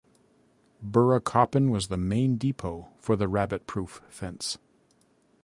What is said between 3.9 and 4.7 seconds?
Fence.